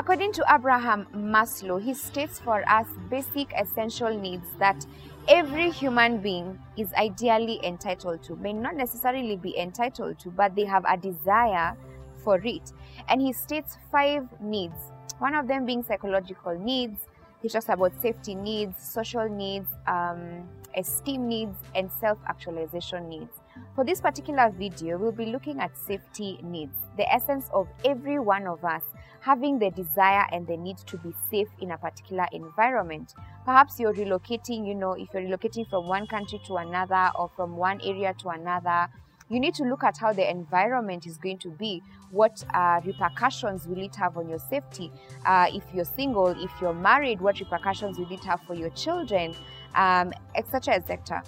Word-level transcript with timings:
According 0.00 0.32
to 0.32 0.44
Abraham 0.50 1.06
Maslow, 1.14 1.78
he 1.78 1.92
states 1.92 2.38
for 2.38 2.66
us 2.66 2.86
basic 3.10 3.52
essential 3.52 4.18
needs 4.18 4.46
that 4.58 4.86
every 5.28 5.70
human 5.70 6.22
being 6.22 6.58
is 6.78 6.90
ideally 6.94 7.60
entitled 7.62 8.22
to, 8.22 8.34
may 8.36 8.54
not 8.54 8.76
necessarily 8.76 9.36
be 9.36 9.54
entitled 9.58 10.18
to, 10.20 10.30
but 10.30 10.56
they 10.56 10.64
have 10.64 10.86
a 10.88 10.96
desire 10.96 11.76
for 12.24 12.40
it. 12.42 12.72
And 13.10 13.20
he 13.20 13.34
states 13.34 13.76
five 13.92 14.26
needs, 14.40 14.90
one 15.18 15.34
of 15.34 15.46
them 15.46 15.66
being 15.66 15.82
psychological 15.82 16.58
needs. 16.58 16.98
He 17.42 17.50
talks 17.50 17.68
about 17.68 17.92
safety 18.00 18.34
needs, 18.34 18.82
social 18.82 19.28
needs, 19.28 19.68
um, 19.86 20.48
esteem 20.74 21.28
needs, 21.28 21.58
and 21.74 21.90
self 22.00 22.16
actualization 22.26 23.06
needs. 23.06 23.32
For 23.74 23.84
this 23.84 24.00
particular 24.00 24.48
video, 24.48 24.96
we'll 24.96 25.12
be 25.12 25.26
looking 25.26 25.60
at 25.60 25.76
safety 25.76 26.40
needs, 26.42 26.78
the 26.96 27.06
essence 27.12 27.50
of 27.52 27.68
every 27.84 28.18
one 28.18 28.46
of 28.46 28.64
us 28.64 28.82
having 29.20 29.58
the 29.58 29.70
desire 29.70 30.26
and 30.32 30.46
the 30.46 30.56
need 30.56 30.78
to 30.78 30.96
be 30.98 31.12
safe 31.30 31.48
in 31.60 31.70
a 31.72 31.78
particular 31.78 32.26
environment. 32.32 33.14
Perhaps 33.44 33.78
you're 33.78 33.94
relocating, 33.94 34.66
you 34.66 34.74
know, 34.74 34.92
if 34.92 35.08
you're 35.12 35.22
relocating 35.22 35.68
from 35.68 35.86
one 35.86 36.06
country 36.06 36.40
to 36.46 36.56
another 36.56 37.10
or 37.14 37.30
from 37.36 37.56
one 37.56 37.80
area 37.82 38.14
to 38.20 38.30
another, 38.30 38.88
you 39.28 39.38
need 39.38 39.54
to 39.54 39.62
look 39.62 39.84
at 39.84 39.96
how 39.96 40.12
the 40.12 40.28
environment 40.28 41.06
is 41.06 41.16
going 41.16 41.38
to 41.38 41.50
be. 41.50 41.82
What 42.10 42.42
uh, 42.52 42.80
repercussions 42.84 43.66
will 43.68 43.80
it 43.80 43.94
have 43.94 44.16
on 44.16 44.28
your 44.28 44.40
safety? 44.40 44.90
Uh, 45.24 45.46
if 45.52 45.62
you're 45.72 45.84
single, 45.84 46.28
if 46.28 46.50
you're 46.60 46.74
married, 46.74 47.20
what 47.20 47.38
repercussions 47.38 47.98
will 47.98 48.10
it 48.10 48.24
have 48.24 48.40
for 48.42 48.54
your 48.54 48.70
children, 48.70 49.34
um, 49.76 50.12
etc., 50.34 50.74
etc. 50.74 51.22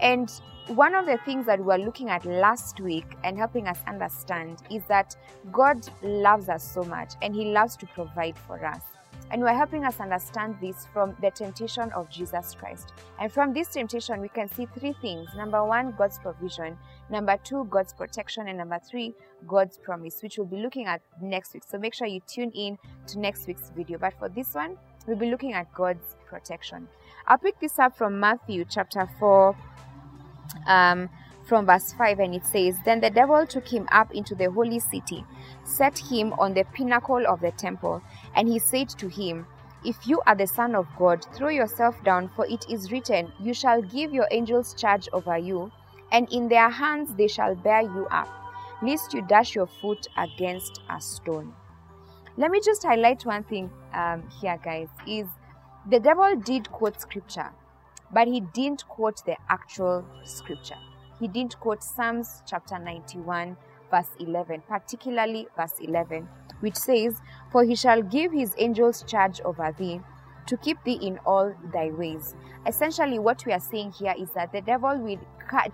And 0.00 0.30
one 0.68 0.94
of 0.94 1.06
the 1.06 1.18
things 1.24 1.46
that 1.46 1.60
we 1.60 1.64
were 1.64 1.78
looking 1.78 2.10
at 2.10 2.24
last 2.24 2.80
week 2.80 3.16
and 3.22 3.38
helping 3.38 3.68
us 3.68 3.78
understand 3.86 4.62
is 4.70 4.82
that 4.88 5.16
God 5.52 5.88
loves 6.02 6.48
us 6.48 6.68
so 6.68 6.82
much 6.82 7.14
and 7.22 7.34
He 7.34 7.52
loves 7.52 7.76
to 7.76 7.86
provide 7.86 8.36
for 8.36 8.64
us. 8.64 8.82
And 9.30 9.42
we're 9.42 9.56
helping 9.56 9.84
us 9.84 9.98
understand 9.98 10.56
this 10.60 10.86
from 10.92 11.16
the 11.20 11.30
temptation 11.30 11.90
of 11.92 12.08
Jesus 12.08 12.54
Christ. 12.54 12.92
And 13.18 13.30
from 13.30 13.52
this 13.52 13.68
temptation, 13.68 14.20
we 14.20 14.28
can 14.28 14.48
see 14.48 14.66
three 14.78 14.94
things. 15.00 15.28
Number 15.36 15.64
one, 15.64 15.94
God's 15.98 16.18
provision. 16.18 16.78
Number 17.10 17.36
two, 17.42 17.64
God's 17.64 17.92
protection. 17.92 18.46
And 18.46 18.58
number 18.58 18.78
three, 18.88 19.14
God's 19.46 19.78
promise, 19.78 20.22
which 20.22 20.38
we'll 20.38 20.46
be 20.46 20.58
looking 20.58 20.86
at 20.86 21.00
next 21.20 21.54
week. 21.54 21.64
So 21.68 21.76
make 21.76 21.94
sure 21.94 22.06
you 22.06 22.20
tune 22.28 22.52
in 22.52 22.78
to 23.08 23.18
next 23.18 23.48
week's 23.48 23.70
video. 23.74 23.98
But 23.98 24.14
for 24.16 24.28
this 24.28 24.54
one, 24.54 24.76
we'll 25.08 25.16
be 25.16 25.30
looking 25.30 25.54
at 25.54 25.72
God's 25.74 26.16
protection. 26.28 26.86
I'll 27.26 27.38
pick 27.38 27.58
this 27.58 27.80
up 27.80 27.96
from 27.96 28.20
Matthew 28.20 28.64
chapter 28.68 29.08
4 29.18 29.56
um, 30.66 31.08
from 31.46 31.66
verse 31.66 31.92
5 31.92 32.18
and 32.18 32.34
it 32.34 32.44
says 32.44 32.76
then 32.84 33.00
the 33.00 33.10
devil 33.10 33.46
took 33.46 33.66
him 33.68 33.88
up 33.92 34.12
into 34.12 34.34
the 34.34 34.50
holy 34.50 34.80
city 34.80 35.24
set 35.64 35.98
him 35.98 36.32
on 36.34 36.54
the 36.54 36.64
pinnacle 36.74 37.24
of 37.26 37.40
the 37.40 37.52
temple 37.52 38.02
and 38.34 38.48
he 38.48 38.58
said 38.58 38.88
to 38.88 39.08
him 39.08 39.46
if 39.84 40.06
you 40.06 40.20
are 40.26 40.34
the 40.34 40.46
son 40.46 40.74
of 40.74 40.86
god 40.98 41.24
throw 41.34 41.48
yourself 41.48 42.02
down 42.04 42.28
for 42.34 42.46
it 42.46 42.64
is 42.68 42.90
written 42.90 43.32
you 43.40 43.54
shall 43.54 43.80
give 43.80 44.12
your 44.12 44.26
angels 44.30 44.74
charge 44.74 45.08
over 45.12 45.38
you 45.38 45.70
and 46.12 46.28
in 46.32 46.48
their 46.48 46.70
hands 46.70 47.14
they 47.14 47.28
shall 47.28 47.54
bear 47.54 47.82
you 47.82 48.06
up 48.10 48.28
lest 48.82 49.14
you 49.14 49.22
dash 49.22 49.54
your 49.54 49.66
foot 49.66 50.06
against 50.16 50.80
a 50.90 51.00
stone 51.00 51.52
let 52.36 52.50
me 52.50 52.60
just 52.60 52.82
highlight 52.82 53.24
one 53.24 53.44
thing 53.44 53.70
um, 53.94 54.22
here 54.40 54.58
guys 54.62 54.88
is 55.06 55.26
the 55.90 56.00
devil 56.00 56.34
did 56.36 56.70
quote 56.70 57.00
scripture 57.00 57.50
but 58.12 58.28
he 58.28 58.40
didn't 58.40 58.86
quote 58.88 59.24
the 59.24 59.36
actual 59.48 60.04
scripture. 60.24 60.78
He 61.18 61.28
didn't 61.28 61.58
quote 61.60 61.82
Psalms 61.82 62.42
chapter 62.46 62.78
91, 62.78 63.56
verse 63.90 64.08
11, 64.20 64.62
particularly 64.68 65.46
verse 65.56 65.74
11, 65.80 66.28
which 66.60 66.76
says, 66.76 67.20
For 67.50 67.64
he 67.64 67.74
shall 67.74 68.02
give 68.02 68.32
his 68.32 68.54
angels 68.58 69.02
charge 69.06 69.40
over 69.40 69.74
thee 69.78 70.00
to 70.46 70.56
keep 70.56 70.82
thee 70.84 70.98
in 71.02 71.18
all 71.26 71.54
thy 71.72 71.90
ways. 71.90 72.34
Essentially, 72.66 73.18
what 73.18 73.44
we 73.46 73.52
are 73.52 73.60
saying 73.60 73.92
here 73.92 74.14
is 74.18 74.30
that 74.32 74.52
the 74.52 74.60
devil 74.60 74.98
will 74.98 75.18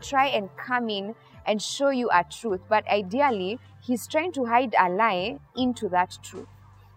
try 0.01 0.27
and 0.27 0.49
come 0.57 0.89
in 0.89 1.15
and 1.47 1.61
show 1.61 1.91
you 1.91 2.09
a 2.13 2.25
truth, 2.25 2.61
but 2.69 2.87
ideally, 2.89 3.59
he's 3.81 4.07
trying 4.07 4.33
to 4.33 4.45
hide 4.45 4.75
a 4.79 4.89
lie 4.89 5.39
into 5.57 5.89
that 5.89 6.17
truth. 6.23 6.47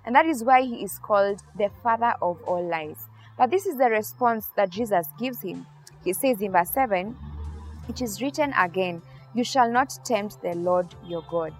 And 0.06 0.16
that 0.16 0.28
is 0.28 0.44
why 0.44 0.62
he 0.62 0.84
is 0.84 1.00
called 1.00 1.42
the 1.58 1.70
father 1.82 2.14
of 2.22 2.42
all 2.44 2.64
lies. 2.64 3.08
But 3.38 3.52
this 3.52 3.66
is 3.66 3.78
the 3.78 3.90
response 3.90 4.50
that 4.56 4.70
Jesus 4.70 5.08
gives 5.20 5.42
him. 5.42 5.66
He 6.04 6.14
says 6.14 6.42
in 6.42 6.52
verse 6.52 6.70
7 6.70 7.16
It 7.90 8.02
is 8.02 8.22
written 8.22 8.54
again, 8.54 9.02
You 9.34 9.44
shall 9.44 9.70
not 9.70 9.94
tempt 10.06 10.42
the 10.42 10.54
Lord 10.54 10.88
your 11.06 11.24
God. 11.30 11.54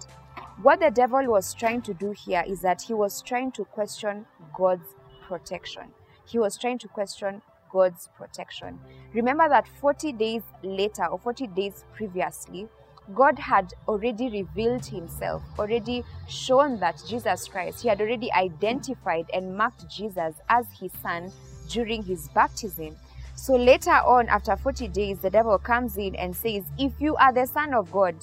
What 0.62 0.80
the 0.80 0.90
devil 0.90 1.26
was 1.26 1.52
trying 1.52 1.82
to 1.82 1.92
do 1.92 2.12
here 2.12 2.42
is 2.46 2.62
that 2.62 2.80
he 2.80 2.94
was 2.94 3.20
trying 3.20 3.52
to 3.52 3.64
question 3.64 4.24
God's 4.56 4.94
protection. 5.28 5.92
He 6.24 6.38
was 6.38 6.56
trying 6.56 6.78
to 6.78 6.88
question 6.88 7.42
God's 7.70 8.08
protection. 8.16 8.78
Remember 9.12 9.48
that 9.50 9.68
40 9.80 10.12
days 10.12 10.42
later 10.62 11.04
or 11.06 11.18
40 11.18 11.48
days 11.48 11.84
previously, 11.94 12.68
God 13.14 13.38
had 13.38 13.74
already 13.86 14.30
revealed 14.30 14.86
himself, 14.86 15.42
already 15.58 16.02
shown 16.26 16.80
that 16.80 17.00
Jesus 17.06 17.46
Christ, 17.46 17.82
he 17.82 17.88
had 17.88 18.00
already 18.00 18.32
identified 18.32 19.26
and 19.34 19.56
marked 19.56 19.88
Jesus 19.88 20.36
as 20.48 20.66
his 20.80 20.90
son 21.02 21.30
during 21.68 22.02
his 22.02 22.28
baptism. 22.28 22.96
So 23.34 23.54
later 23.54 23.90
on, 23.90 24.28
after 24.28 24.56
40 24.56 24.88
days, 24.88 25.18
the 25.18 25.30
devil 25.30 25.58
comes 25.58 25.98
in 25.98 26.16
and 26.16 26.34
says, 26.34 26.64
If 26.78 27.00
you 27.00 27.16
are 27.16 27.32
the 27.32 27.46
Son 27.46 27.74
of 27.74 27.92
God, 27.92 28.16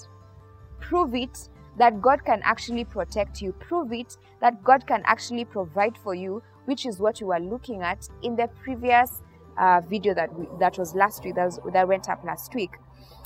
prove 0.80 1.14
it 1.16 1.50
that 1.78 2.02
God 2.02 2.24
can 2.26 2.42
actually 2.44 2.84
protect 2.84 3.42
you. 3.42 3.54
Prove 3.54 3.94
it 3.94 4.18
that 4.42 4.64
God 4.64 4.86
can 4.86 5.02
actually 5.06 5.46
provide 5.46 5.98
for 5.98 6.14
you, 6.14 6.42
which 6.66 6.86
is 6.86 7.00
what 7.00 7.20
you 7.20 7.28
were 7.28 7.40
looking 7.40 7.82
at 7.82 8.08
in 8.22 8.36
the 8.36 8.48
previous 8.64 9.22
uh, 9.58 9.82
video 9.88 10.14
that 10.14 10.34
we, 10.38 10.48
that 10.60 10.78
was 10.78 10.96
last 10.96 11.24
week, 11.24 11.36
that, 11.36 11.46
was, 11.46 11.60
that 11.74 11.88
went 11.88 12.10
up 12.10 12.24
last 12.24 12.54
week. 12.54 12.72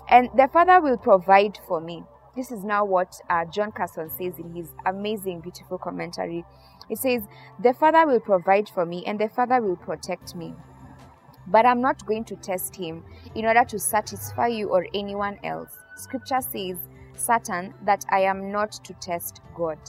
And 0.09 0.29
the 0.35 0.47
Father 0.47 0.79
will 0.81 0.97
provide 0.97 1.59
for 1.67 1.81
me. 1.81 2.03
This 2.35 2.51
is 2.51 2.63
now 2.63 2.85
what 2.85 3.19
uh, 3.29 3.45
Jon 3.45 3.71
Carson 3.71 4.09
says 4.09 4.37
in 4.37 4.53
his 4.53 4.69
amazing, 4.85 5.41
beautiful 5.41 5.77
commentary. 5.77 6.45
It 6.89 6.97
says, 6.99 7.23
The 7.59 7.73
Father 7.73 8.05
will 8.05 8.19
provide 8.19 8.69
for 8.69 8.85
me 8.85 9.03
and 9.05 9.19
the 9.19 9.29
Father 9.29 9.61
will 9.61 9.75
protect 9.75 10.35
me. 10.35 10.53
But 11.47 11.65
I'm 11.65 11.81
not 11.81 12.05
going 12.05 12.25
to 12.25 12.35
test 12.35 12.75
him 12.75 13.03
in 13.35 13.45
order 13.45 13.63
to 13.63 13.79
satisfy 13.79 14.47
you 14.47 14.69
or 14.69 14.85
anyone 14.93 15.37
else. 15.43 15.77
Scripture 15.95 16.41
says, 16.41 16.77
Satan, 17.15 17.73
that 17.83 18.05
I 18.09 18.19
am 18.21 18.51
not 18.51 18.71
to 18.83 18.93
test 18.95 19.41
God. 19.55 19.79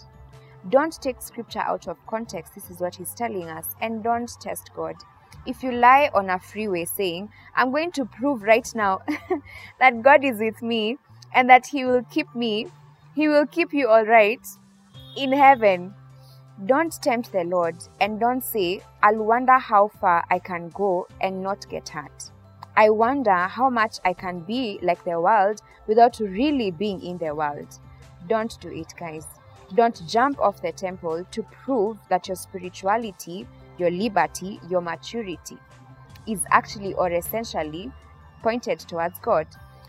Don't 0.71 1.01
take 1.01 1.23
scripture 1.23 1.61
out 1.61 1.89
of 1.89 2.05
context. 2.07 2.55
This 2.55 2.71
is 2.71 2.81
what 2.81 2.97
he's 2.97 3.15
telling 3.15 3.49
us. 3.49 3.75
And 3.81 4.03
don't 4.03 4.31
test 4.41 4.71
God. 4.75 4.95
If 5.47 5.63
you 5.63 5.73
lie 5.73 6.11
on 6.15 6.31
a 6.31 6.39
freeway 6.39 6.85
saying, 6.85 7.31
I'm 7.55 7.71
going 7.71 7.93
to 7.93 8.05
prove 8.05 8.43
right 8.43 8.69
now 8.75 9.01
that 9.81 10.03
God 10.03 10.25
is 10.25 10.39
with 10.39 10.61
me 10.63 10.99
and 11.35 11.49
that 11.49 11.67
he 11.67 11.85
will 11.85 12.03
keep 12.11 12.35
me, 12.35 12.67
he 13.15 13.29
will 13.29 13.47
keep 13.47 13.73
you 13.73 13.89
all 13.89 14.05
right 14.05 14.41
in 15.17 15.33
heaven. 15.33 15.95
Don't 16.67 16.93
tempt 17.03 17.31
the 17.31 17.45
Lord 17.45 17.77
and 18.01 18.19
don't 18.19 18.43
say, 18.43 18.81
I'll 19.01 19.23
wonder 19.23 19.59
how 19.59 19.87
far 19.87 20.25
I 20.29 20.41
can 20.41 20.71
go 20.71 21.07
and 21.21 21.41
not 21.41 21.69
get 21.69 21.89
hurt. 21.89 22.33
I 22.77 22.91
wonder 22.91 23.47
how 23.47 23.71
much 23.71 23.99
I 24.05 24.13
can 24.13 24.41
be 24.41 24.81
like 24.83 25.05
the 25.05 25.21
world 25.21 25.61
without 25.87 26.19
really 26.19 26.73
being 26.73 27.01
in 27.01 27.19
the 27.19 27.33
world. 27.33 27.79
Don't 28.27 28.59
do 28.61 28.71
it, 28.71 28.93
guys. 28.99 29.25
Don't 29.75 30.03
jump 30.09 30.41
off 30.41 30.61
the 30.61 30.73
temple 30.73 31.25
to 31.31 31.43
prove 31.45 31.97
that 32.09 32.27
your 32.27 32.37
spirituality, 32.37 33.47
your 33.79 33.93
liberty, 33.93 34.59
your 34.69 34.81
maturity 34.81 35.59
is 36.27 36.41
actually 36.51 36.93
or 36.95 37.11
essentially 37.13 37.93
pointed 38.43 38.81
towards 38.81 39.21
God. 39.21 39.47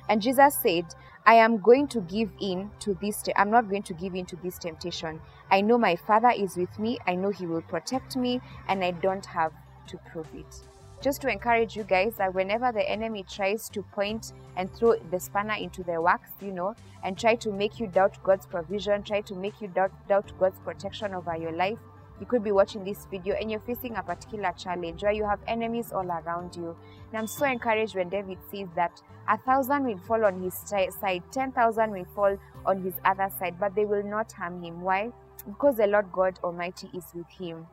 And 0.07 0.21
Jesus 0.21 0.55
said, 0.61 0.85
I 1.29 1.35
am 1.35 1.59
going 1.59 1.87
to 1.89 2.01
give 2.01 2.31
in 2.41 2.71
to 2.79 2.95
this. 2.95 3.21
Te- 3.21 3.33
I'm 3.37 3.51
not 3.51 3.69
going 3.69 3.83
to 3.83 3.93
give 3.93 4.15
in 4.15 4.25
to 4.25 4.35
this 4.37 4.57
temptation. 4.57 5.21
I 5.51 5.61
know 5.61 5.77
my 5.77 5.95
Father 5.95 6.31
is 6.35 6.57
with 6.57 6.79
me. 6.79 6.97
I 7.05 7.13
know 7.13 7.29
He 7.29 7.45
will 7.45 7.61
protect 7.61 8.17
me, 8.17 8.41
and 8.67 8.83
I 8.83 8.89
don't 8.89 9.27
have 9.27 9.51
to 9.89 9.99
prove 10.11 10.25
it. 10.33 10.61
Just 11.03 11.21
to 11.21 11.29
encourage 11.29 11.75
you 11.75 11.83
guys 11.83 12.15
that 12.15 12.33
whenever 12.33 12.71
the 12.71 12.89
enemy 12.89 13.23
tries 13.29 13.69
to 13.69 13.83
point 13.83 14.33
and 14.57 14.73
throw 14.73 14.95
the 15.11 15.19
spanner 15.19 15.53
into 15.53 15.83
the 15.83 16.01
works, 16.01 16.31
you 16.41 16.51
know, 16.51 16.73
and 17.03 17.15
try 17.15 17.35
to 17.35 17.51
make 17.51 17.79
you 17.79 17.85
doubt 17.85 18.17
God's 18.23 18.47
provision, 18.47 19.03
try 19.03 19.21
to 19.21 19.35
make 19.35 19.61
you 19.61 19.67
doubt, 19.67 19.91
doubt 20.07 20.31
God's 20.39 20.59
protection 20.61 21.13
over 21.13 21.37
your 21.37 21.51
life, 21.51 21.77
you 22.19 22.25
could 22.25 22.43
be 22.43 22.51
watching 22.51 22.83
this 22.83 23.07
video 23.09 23.35
and 23.35 23.49
you're 23.49 23.59
facing 23.61 23.95
a 23.95 24.03
particular 24.03 24.53
challenge 24.57 25.03
where 25.03 25.11
you 25.11 25.25
have 25.25 25.39
enemies 25.47 25.91
all 25.91 26.05
around 26.05 26.55
you. 26.55 26.75
And 27.09 27.17
I'm 27.17 27.27
so 27.27 27.45
encouraged 27.45 27.95
when 27.95 28.09
David 28.09 28.37
says 28.51 28.67
that 28.75 29.01
a 29.27 29.37
thousand 29.37 29.85
will 29.85 29.97
fall 29.99 30.25
on 30.25 30.41
his 30.41 30.53
side, 30.53 31.23
ten 31.31 31.51
thousand 31.51 31.91
will 31.91 32.05
fall 32.15 32.37
on 32.65 32.83
his 32.83 32.95
other 33.05 33.29
side, 33.39 33.55
but 33.59 33.75
they 33.75 33.85
will 33.85 34.03
not 34.03 34.31
harm 34.31 34.61
him. 34.61 34.81
Why? 34.81 35.11
Because 35.45 35.77
the 35.77 35.87
Lord 35.87 36.11
God 36.11 36.39
Almighty 36.43 36.89
is 36.93 37.05
with 37.13 37.29
him. 37.29 37.67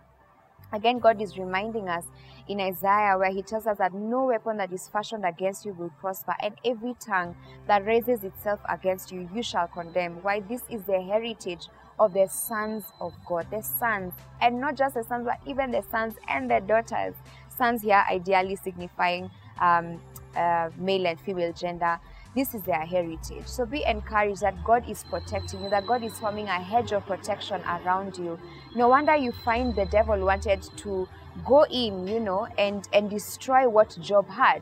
Again, 0.73 0.99
God 0.99 1.23
is 1.23 1.39
reminding 1.39 1.89
us 1.89 2.05
in 2.49 2.61
Isaiah 2.61 3.17
where 3.17 3.31
He 3.31 3.43
tells 3.43 3.67
us 3.67 3.79
that 3.79 3.95
no 3.95 4.25
weapon 4.25 4.57
that 4.57 4.73
is 4.73 4.89
fashioned 4.89 5.25
against 5.25 5.65
you 5.65 5.73
will 5.73 5.93
prosper, 6.01 6.35
and 6.43 6.55
every 6.65 6.95
tongue 6.99 7.37
that 7.69 7.87
raises 7.87 8.25
itself 8.25 8.61
against 8.69 9.13
you, 9.13 9.29
you 9.33 9.43
shall 9.43 9.69
condemn. 9.69 10.23
Why? 10.23 10.41
This 10.41 10.63
is 10.69 10.83
the 10.83 11.01
heritage 11.01 11.69
of 11.99 12.13
the 12.13 12.27
sons 12.27 12.85
of 13.01 13.15
God, 13.25 13.47
the 13.51 13.63
sons, 13.63 14.13
and 14.41 14.61
not 14.61 14.77
just 14.77 14.95
the 14.95 15.05
sons, 15.05 15.27
but 15.27 15.39
even 15.47 15.71
the 15.71 15.83
sons 15.91 16.15
and 16.29 16.51
the 16.51 16.61
daughters. 16.61 17.15
Sons 17.57 17.83
here 17.83 18.05
ideally 18.11 18.57
signifying 18.57 19.31
um, 19.61 20.01
uh, 20.37 20.71
male 20.77 21.07
and 21.07 21.19
female 21.21 21.53
gender. 21.53 21.99
This 22.35 22.55
is 22.55 22.63
their 22.65 22.85
heritage. 22.85 23.47
So 23.47 23.65
be 23.65 23.83
encouraged 23.85 24.43
that 24.43 24.63
God 24.63 24.87
is 24.89 25.05
protecting 25.05 25.63
you, 25.63 25.71
that 25.71 25.87
God 25.87 26.05
is 26.05 26.19
forming 26.19 26.49
a 26.49 26.61
hedge 26.61 26.93
of 26.93 27.07
protection 27.07 27.63
around 27.63 28.19
you. 28.19 28.39
No 28.75 28.89
wonder 28.89 29.17
you 29.17 29.33
find 29.33 29.75
the 29.75 29.87
devil 29.87 30.23
wanted 30.23 30.63
to 30.63 31.09
go 31.47 31.65
in, 31.65 32.07
you 32.07 32.21
know, 32.21 32.47
and, 32.59 32.87
and 32.93 33.09
destroy 33.09 33.67
what 33.67 33.97
Job 34.03 34.29
had 34.29 34.61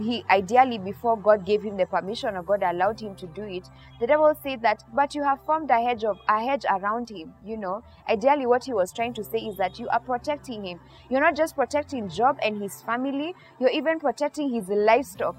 he 0.00 0.24
ideally 0.30 0.78
before 0.78 1.16
god 1.16 1.44
gave 1.44 1.62
him 1.62 1.76
the 1.76 1.86
permission 1.86 2.36
or 2.36 2.42
god 2.42 2.62
allowed 2.62 3.00
him 3.00 3.14
to 3.16 3.26
do 3.28 3.42
it 3.42 3.68
the 4.00 4.06
devil 4.06 4.32
said 4.42 4.62
that 4.62 4.82
but 4.94 5.14
you 5.14 5.22
have 5.22 5.40
formed 5.44 5.70
a 5.70 5.80
hedge 5.80 6.04
of 6.04 6.18
a 6.28 6.40
hedge 6.40 6.64
around 6.70 7.10
him 7.10 7.32
you 7.44 7.56
know. 7.56 7.82
Ideally 8.08 8.46
what 8.46 8.64
he 8.64 8.72
was 8.72 8.92
trying 8.92 9.14
to 9.14 9.24
say 9.24 9.38
is 9.38 9.56
that 9.56 9.78
you 9.78 9.88
are 9.88 10.00
protecting 10.00 10.64
him. 10.64 10.80
You're 11.10 11.20
not 11.20 11.36
just 11.36 11.54
protecting 11.54 12.08
Job 12.08 12.38
and 12.42 12.60
his 12.60 12.82
family 12.82 13.34
you're 13.58 13.70
even 13.70 13.98
protecting 13.98 14.50
his 14.50 14.68
livestock. 14.68 15.36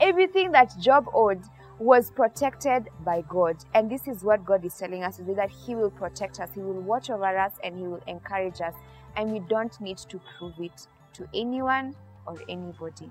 Everything 0.00 0.52
that 0.52 0.74
Job 0.78 1.06
owed 1.14 1.42
was 1.78 2.10
protected 2.10 2.88
by 3.04 3.22
god. 3.28 3.56
And 3.74 3.90
this 3.90 4.06
is 4.06 4.22
what 4.22 4.44
god 4.44 4.64
is 4.64 4.74
telling 4.74 5.02
us 5.02 5.16
today 5.16 5.34
that 5.34 5.50
he 5.50 5.74
will 5.74 5.90
protect 5.90 6.40
us 6.40 6.50
he 6.54 6.60
will 6.60 6.80
watch 6.80 7.10
over 7.10 7.36
us 7.38 7.52
and 7.64 7.76
he 7.76 7.86
will 7.86 8.02
encourage 8.06 8.60
us. 8.60 8.74
And 9.16 9.32
we 9.32 9.40
don't 9.40 9.78
need 9.80 9.98
to 9.98 10.20
prove 10.38 10.54
it 10.58 10.86
to 11.14 11.28
anyone 11.34 11.94
or 12.26 12.38
anybody 12.48 13.10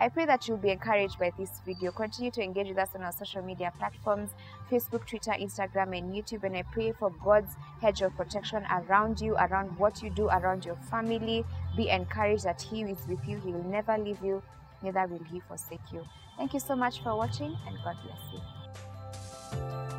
I 0.00 0.08
pray 0.08 0.24
that 0.24 0.48
you'll 0.48 0.56
be 0.56 0.70
encouraged 0.70 1.18
by 1.18 1.30
this 1.38 1.60
video. 1.66 1.92
Continue 1.92 2.30
to 2.30 2.42
engage 2.42 2.68
with 2.68 2.78
us 2.78 2.88
on 2.94 3.02
our 3.02 3.12
social 3.12 3.42
media 3.42 3.70
platforms 3.78 4.30
Facebook, 4.70 5.06
Twitter, 5.06 5.32
Instagram, 5.32 5.96
and 5.96 6.14
YouTube. 6.14 6.42
And 6.44 6.56
I 6.56 6.62
pray 6.72 6.92
for 6.92 7.10
God's 7.22 7.54
hedge 7.82 8.00
of 8.00 8.16
protection 8.16 8.64
around 8.70 9.20
you, 9.20 9.34
around 9.36 9.76
what 9.78 10.02
you 10.02 10.08
do, 10.08 10.28
around 10.28 10.64
your 10.64 10.76
family. 10.90 11.44
Be 11.76 11.90
encouraged 11.90 12.44
that 12.44 12.62
He 12.62 12.80
is 12.80 13.06
with 13.06 13.20
you. 13.28 13.38
He 13.40 13.52
will 13.52 13.64
never 13.64 13.98
leave 13.98 14.24
you, 14.24 14.42
neither 14.82 15.06
will 15.06 15.24
He 15.30 15.40
forsake 15.40 15.92
you. 15.92 16.02
Thank 16.38 16.54
you 16.54 16.60
so 16.60 16.74
much 16.74 17.02
for 17.02 17.14
watching, 17.14 17.54
and 17.66 17.76
God 17.84 17.96
bless 18.02 18.32
you. 18.32 19.89